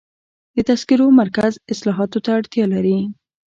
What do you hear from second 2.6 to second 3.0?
لري.